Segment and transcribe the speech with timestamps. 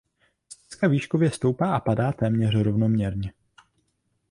[0.49, 3.33] Stezka výškově stoupá a padá téměř rovnoměrně.